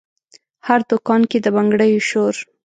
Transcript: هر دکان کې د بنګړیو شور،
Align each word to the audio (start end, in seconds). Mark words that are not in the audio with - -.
هر 0.67 0.79
دکان 0.91 1.21
کې 1.29 1.37
د 1.41 1.47
بنګړیو 1.55 2.05
شور، 2.09 2.35